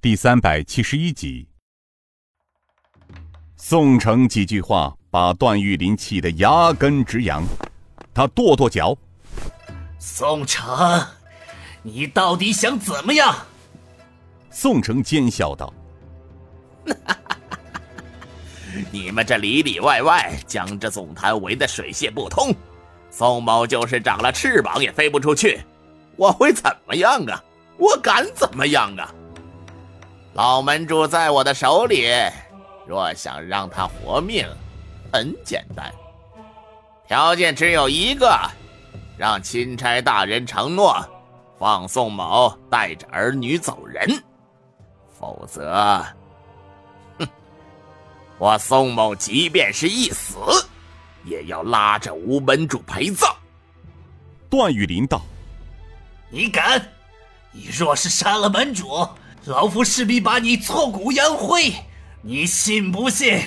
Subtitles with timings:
[0.00, 1.48] 第三百七十一集，
[3.56, 7.42] 宋城几句话把段玉林气得牙根直痒，
[8.14, 8.96] 他跺跺脚
[9.98, 11.04] ：“宋城，
[11.82, 13.34] 你到底想怎么样？”
[14.50, 15.74] 宋城奸笑道：
[18.92, 22.54] “你们这里里外外将这总坛围得水泄不通，
[23.10, 25.60] 宋某就是长了翅膀也飞不出去，
[26.14, 27.42] 我会怎么样啊？
[27.78, 29.12] 我敢怎么样啊？”
[30.38, 32.06] 老门主在我的手里，
[32.86, 34.46] 若想让他活命，
[35.12, 35.92] 很简单，
[37.08, 38.38] 条件只有一个：
[39.16, 40.96] 让钦差大人承诺
[41.58, 44.08] 放宋某带着儿女走人，
[45.18, 46.06] 否则，
[47.18, 47.26] 哼，
[48.38, 50.38] 我宋某即便是一死，
[51.24, 53.28] 也要拉着吴门主陪葬。
[54.48, 55.20] 段玉林道
[56.30, 56.80] ：“你敢？
[57.50, 59.04] 你若是杀了门主！”
[59.48, 61.72] 老夫势必把你挫骨扬灰，
[62.20, 63.40] 你信不信？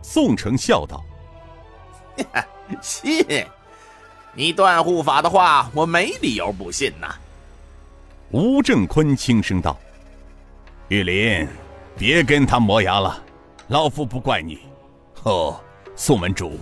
[0.00, 1.04] 宋城笑道：
[2.80, 3.44] “信，
[4.34, 7.12] 你断护法的话，我没理由不信呐。”
[8.30, 9.76] 吴正坤轻声道
[10.86, 11.48] ：“玉林，
[11.98, 13.20] 别跟他磨牙了，
[13.66, 14.60] 老夫不怪你。
[15.24, 15.60] 哦，
[15.96, 16.56] 宋门主，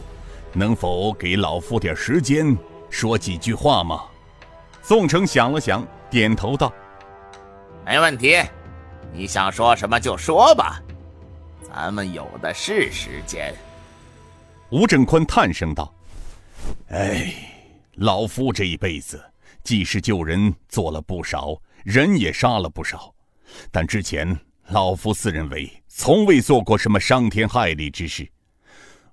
[0.55, 2.57] 能否给老夫点时间
[2.89, 4.05] 说几句话吗？”
[4.81, 6.73] 宋城想了想，点头道。
[7.85, 8.37] 没问题，
[9.13, 10.81] 你想说什么就说吧，
[11.69, 13.53] 咱们有的是时间。
[14.71, 15.93] 吴正坤叹声道
[16.91, 17.35] ：“哎，
[17.97, 19.23] 老夫这一辈子，
[19.65, 23.13] 既是救人做了不少，人也杀了不少，
[23.73, 24.39] 但之前
[24.69, 28.31] 老夫自认为从未做过什么伤天害理之事，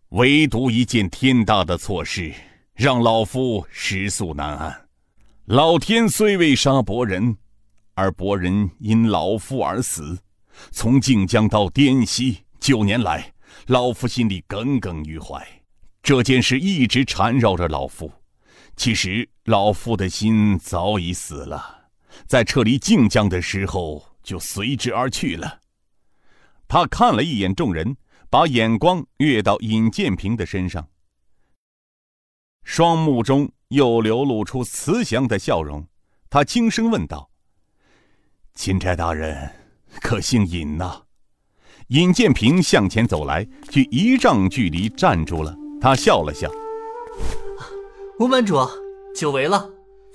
[0.09, 2.31] 唯独一件天大的错事，
[2.75, 4.86] 让老夫食宿难安。
[5.45, 7.36] 老天虽未杀伯仁。”
[8.00, 10.17] 而伯仁因老夫而死，
[10.72, 13.33] 从靖江到滇西九年来，
[13.67, 15.45] 老夫心里耿耿于怀。
[16.02, 18.09] 这件事一直缠绕着老夫。
[18.78, 21.90] 其实老夫的心早已死了，
[22.25, 25.59] 在撤离靖江的时候就随之而去了。
[26.69, 27.97] 他看了一眼众人，
[28.29, 30.88] 把眼光跃到尹建平的身上，
[32.63, 35.85] 双目中又流露出慈祥的笑容。
[36.29, 37.28] 他轻声问道。
[38.62, 39.50] 钦差大人，
[40.02, 41.03] 可姓尹呐？
[41.88, 45.56] 尹建平向前走来，距一丈距离站住了。
[45.80, 46.52] 他笑了笑
[48.20, 48.58] ：“吴门主，
[49.16, 49.66] 久违了。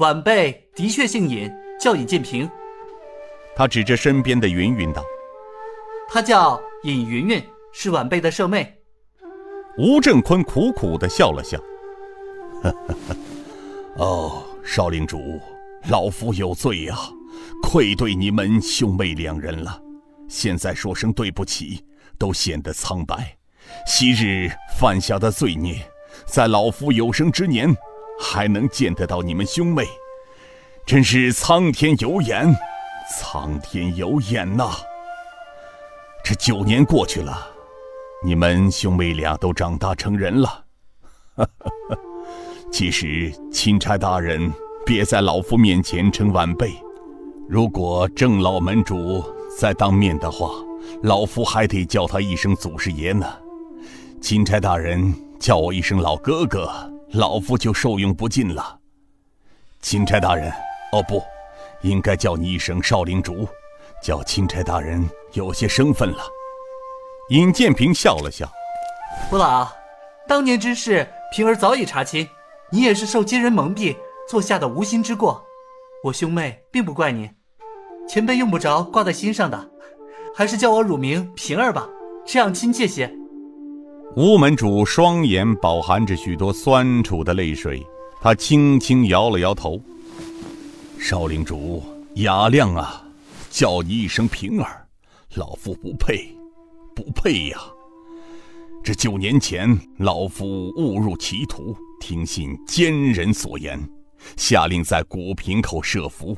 [0.00, 1.50] 晚辈的确姓尹，
[1.81, 2.47] 叫尹建平。”
[3.56, 5.03] 他指着身边的云云道
[6.12, 8.78] ：“她叫尹云云，是晚辈的舍妹。”
[9.78, 11.59] 吴正坤苦苦的笑了笑
[13.97, 15.41] ：“哦，少领主，
[15.88, 16.94] 老夫有罪呀。”
[17.62, 19.81] 愧对你们兄妹两人了，
[20.28, 21.84] 现在说声对不起，
[22.19, 23.37] 都显得苍白。
[23.87, 25.81] 昔日犯下的罪孽，
[26.27, 27.75] 在老夫有生之年
[28.21, 29.87] 还能见得到你们兄妹，
[30.87, 32.55] 真是苍天有眼，
[33.10, 34.71] 苍天有眼呐！
[36.22, 37.49] 这九年过去了，
[38.25, 40.65] 你们兄妹俩都长大成人了。
[42.71, 44.53] 其实钦差大人，
[44.84, 46.75] 别在老夫面前称晚辈。
[47.47, 49.22] 如果郑老门主
[49.59, 50.50] 再当面的话，
[51.03, 53.27] 老夫还得叫他一声祖师爷呢。
[54.21, 56.71] 钦差大人叫我一声老哥哥，
[57.12, 58.78] 老夫就受用不尽了。
[59.82, 60.50] 钦差大人，
[60.93, 61.22] 哦不，
[61.82, 63.47] 应该叫你一声少林主，
[64.03, 66.25] 叫钦差大人有些生分了。
[67.28, 68.50] 尹建平笑了笑
[69.31, 69.71] ：“吴老，
[70.26, 72.26] 当年之事，平儿早已查清，
[72.71, 73.94] 你也是受奸人蒙蔽
[74.26, 75.44] 做下的无心之过。”
[76.04, 77.31] 我兄妹并不怪你，
[78.06, 79.70] 前辈用不着挂在心上的，
[80.37, 81.88] 还是叫我乳名平儿吧，
[82.26, 83.10] 这样亲切些。
[84.14, 87.82] 吴门主双眼饱含着许多酸楚的泪水，
[88.20, 89.81] 他轻轻摇了摇头
[91.00, 91.82] ：“少领主
[92.16, 93.03] 雅量啊，
[93.48, 94.87] 叫你一声平儿，
[95.37, 96.37] 老夫不配，
[96.94, 97.58] 不配呀！
[98.82, 103.81] 这九年前，老夫误入歧途，听信奸人所言。”
[104.36, 106.36] 下令在古平口设伏，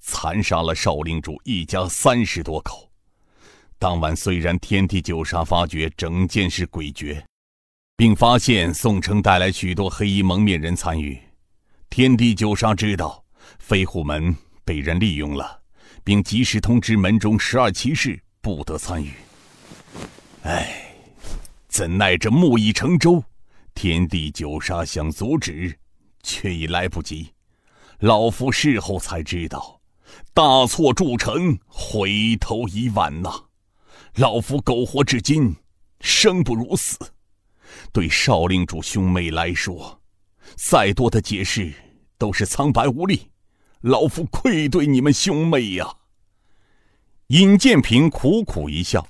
[0.00, 2.90] 残杀了少令主一家三十多口。
[3.78, 7.22] 当晚虽然天地九杀发觉整件事诡谲，
[7.96, 11.18] 并发现宋城带来许多黑衣蒙面人参与，
[11.90, 13.22] 天地九杀知道
[13.58, 14.34] 飞虎门
[14.64, 15.60] 被人利用了，
[16.02, 19.12] 并及时通知门中十二骑士不得参与。
[20.42, 20.94] 唉，
[21.68, 23.22] 怎奈这木已成舟，
[23.74, 25.78] 天地九杀想阻止。
[26.24, 27.32] 却已来不及。
[28.00, 29.80] 老夫事后才知道，
[30.32, 33.44] 大错铸成，回头已晚呐！
[34.16, 35.54] 老夫苟活至今，
[36.00, 36.98] 生不如死。
[37.92, 40.00] 对少令主兄妹来说，
[40.56, 41.72] 再多的解释
[42.18, 43.30] 都是苍白无力。
[43.80, 45.94] 老夫愧对你们兄妹呀！
[47.28, 49.06] 尹建平苦苦一笑：“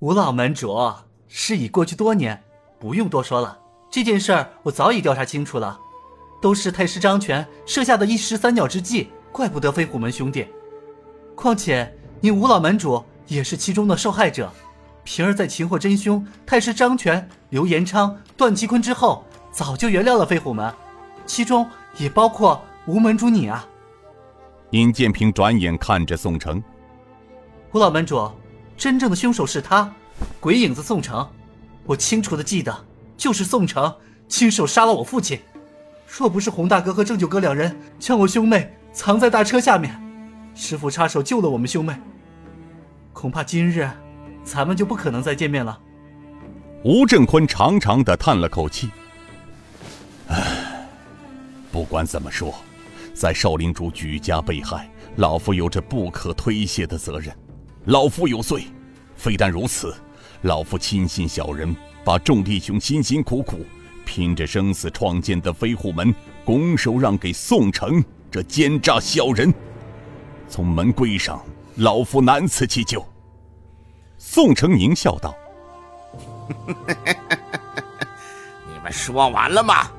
[0.00, 0.92] 吴老门主，
[1.26, 2.42] 事已过去多年，
[2.78, 3.60] 不用多说了。
[3.90, 5.78] 这件事儿我早已调查清楚了，
[6.40, 10.46] 都是太师张权设下的一石三鸟之计，怪不得飞虎门兄弟。
[11.34, 14.52] 况且你吴老门主也是其中的受害者。
[15.04, 20.72] 平儿在擒获真凶太师张权、刘延昌、段其坤之后，早就原谅了飞虎门，
[21.26, 23.66] 其中。”也包括吴门主你啊！
[24.70, 26.62] 尹建平转眼看着宋城，
[27.72, 28.30] 吴老门主，
[28.76, 29.92] 真正的凶手是他，
[30.38, 31.28] 鬼影子宋城。
[31.84, 32.72] 我清楚的记得，
[33.18, 33.94] 就是宋城
[34.28, 35.38] 亲手杀了我父亲。
[36.06, 40.00] 若不是洪大哥和郑九哥两人将我兄妹藏在大车下面，
[40.54, 41.94] 师傅插手救了我们兄妹，
[43.12, 43.90] 恐怕今日
[44.42, 45.78] 咱们就不可能再见面了。
[46.84, 48.88] 吴正坤长长的叹了口气，
[50.28, 50.64] 唉。
[51.70, 52.54] 不管怎么说，
[53.12, 57.36] 在少林主举家被害，老夫有着不可推卸的责任。
[57.84, 58.64] 老夫有罪，
[59.14, 59.94] 非但如此，
[60.42, 63.64] 老夫亲信小人，把众弟兄辛辛苦苦
[64.04, 66.14] 拼着生死创建的飞虎门，
[66.44, 69.52] 拱手让给宋城这奸诈小人。
[70.48, 71.44] 从门规上，
[71.76, 73.06] 老夫难辞其咎。
[74.16, 75.34] 宋城狞笑道：
[78.66, 79.90] “你们说完了吗？”